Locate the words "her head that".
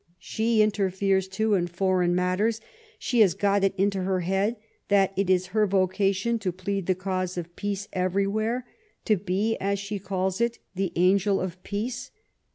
4.01-5.13